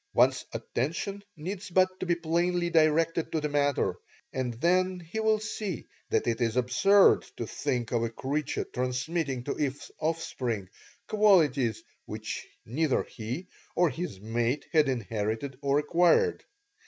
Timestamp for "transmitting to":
8.63-9.53